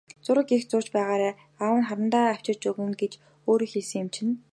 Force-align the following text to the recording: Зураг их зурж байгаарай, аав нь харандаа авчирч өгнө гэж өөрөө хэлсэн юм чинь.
Зураг 0.25 0.47
их 0.55 0.63
зурж 0.69 0.87
байгаарай, 0.95 1.33
аав 1.63 1.75
нь 1.79 1.87
харандаа 1.87 2.25
авчирч 2.31 2.61
өгнө 2.69 2.93
гэж 3.01 3.13
өөрөө 3.49 3.69
хэлсэн 3.71 3.99
юм 4.03 4.09
чинь. 4.15 4.33